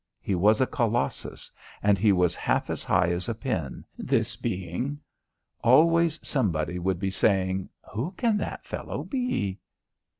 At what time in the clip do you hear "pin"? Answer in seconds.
3.35-3.85